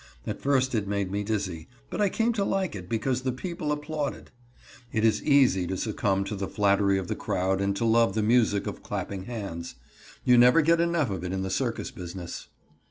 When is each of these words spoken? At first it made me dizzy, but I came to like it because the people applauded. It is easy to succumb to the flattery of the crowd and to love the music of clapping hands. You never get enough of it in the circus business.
At 0.25 0.41
first 0.41 0.73
it 0.73 0.87
made 0.87 1.11
me 1.11 1.23
dizzy, 1.23 1.67
but 1.91 2.01
I 2.01 2.09
came 2.09 2.33
to 2.33 2.43
like 2.43 2.75
it 2.75 2.89
because 2.89 3.21
the 3.21 3.31
people 3.31 3.71
applauded. 3.71 4.31
It 4.91 5.05
is 5.05 5.21
easy 5.21 5.67
to 5.67 5.77
succumb 5.77 6.23
to 6.23 6.35
the 6.35 6.47
flattery 6.47 6.97
of 6.97 7.07
the 7.07 7.13
crowd 7.15 7.61
and 7.61 7.75
to 7.75 7.85
love 7.85 8.15
the 8.15 8.23
music 8.23 8.65
of 8.65 8.81
clapping 8.81 9.25
hands. 9.25 9.75
You 10.25 10.39
never 10.39 10.63
get 10.63 10.81
enough 10.81 11.11
of 11.11 11.23
it 11.23 11.31
in 11.33 11.43
the 11.43 11.51
circus 11.51 11.91
business. 11.91 12.47